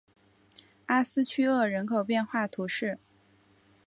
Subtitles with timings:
[0.87, 2.97] 阿斯屈厄人口变化图示